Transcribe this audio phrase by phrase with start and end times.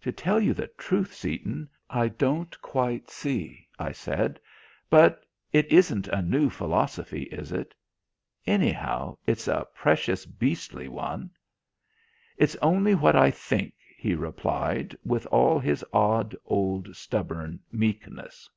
[0.00, 4.40] "To tell you the truth, Seaton, I don't quite see," I said;
[4.88, 7.74] "but it isn't a new philosophy, is it?
[8.46, 11.28] Anyhow, it's a precious beastly one."
[12.38, 18.48] "It's only what I think," he replied, with all his odd old stubborn meekness.